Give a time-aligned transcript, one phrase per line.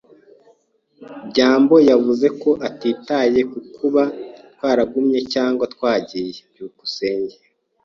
[1.29, 4.03] byambo yavuze ko atitaye ku kuba
[4.53, 6.29] twaragumye cyangwa twagiye.
[6.51, 7.35] byukusenge